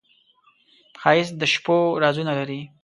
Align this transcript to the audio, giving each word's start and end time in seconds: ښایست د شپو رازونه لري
ښایست 1.01 1.33
د 1.37 1.43
شپو 1.53 1.77
رازونه 2.03 2.31
لري 2.39 2.61